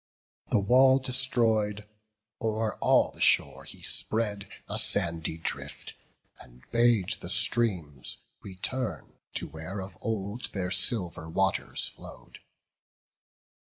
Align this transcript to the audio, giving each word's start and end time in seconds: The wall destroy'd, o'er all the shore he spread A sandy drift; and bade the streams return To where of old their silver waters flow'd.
The 0.49 0.57
wall 0.57 0.97
destroy'd, 0.97 1.87
o'er 2.41 2.73
all 2.79 3.11
the 3.11 3.21
shore 3.21 3.65
he 3.65 3.83
spread 3.83 4.49
A 4.67 4.79
sandy 4.79 5.37
drift; 5.37 5.93
and 6.39 6.63
bade 6.71 7.09
the 7.19 7.29
streams 7.29 8.17
return 8.41 9.19
To 9.35 9.47
where 9.47 9.79
of 9.79 9.99
old 10.01 10.53
their 10.53 10.71
silver 10.71 11.29
waters 11.29 11.85
flow'd. 11.87 12.39